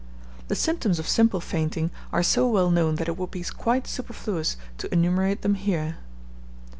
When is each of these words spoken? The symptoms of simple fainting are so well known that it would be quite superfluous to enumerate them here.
The 0.47 0.55
symptoms 0.55 0.97
of 0.97 1.07
simple 1.07 1.39
fainting 1.39 1.91
are 2.11 2.23
so 2.23 2.47
well 2.49 2.71
known 2.71 2.95
that 2.95 3.07
it 3.07 3.19
would 3.19 3.29
be 3.29 3.43
quite 3.43 3.85
superfluous 3.85 4.57
to 4.79 4.91
enumerate 4.91 5.43
them 5.43 5.53
here. 5.53 5.97